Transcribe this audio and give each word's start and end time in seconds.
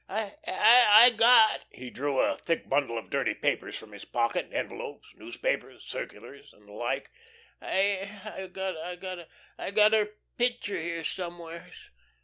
I 0.09 0.33
I 0.47 1.11
got" 1.15 1.65
he 1.69 1.91
drew 1.91 2.17
a 2.21 2.35
thick 2.35 2.67
bundle 2.67 2.97
of 2.97 3.11
dirty 3.11 3.35
papers 3.35 3.75
from 3.77 3.91
his 3.91 4.03
pocket, 4.03 4.49
envelopes, 4.51 5.13
newspapers, 5.15 5.83
circulars, 5.85 6.51
and 6.53 6.67
the 6.67 6.71
like 6.73 7.11
"I 7.61 8.09
I 8.25 8.41
I 8.89 8.95
got, 8.95 9.27
I 9.59 9.69
got 9.69 9.93
her 9.93 10.09
picture 10.39 10.79
here 10.79 11.03
somewheres." 11.03 11.91